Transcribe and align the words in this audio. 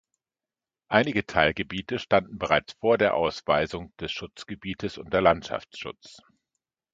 Einige 0.87 1.27
Teilgebiete 1.27 1.99
standen 1.99 2.39
bereits 2.39 2.73
vor 2.79 2.97
der 2.97 3.13
Ausweisung 3.13 3.93
des 3.97 4.11
Schutzgebiets 4.11 4.97
unter 4.97 5.21
Landschaftsschutz. 5.21 6.23